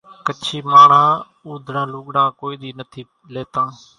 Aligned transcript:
ڪڇي 0.25 0.57
ماڻۿان 0.71 1.11
اُوڌڙان 1.45 1.85
لوڳڙان 1.93 2.27
ڪونئين 2.39 2.61
ۮي 2.61 2.69
نٿي 2.79 3.01
ليتان 3.33 3.67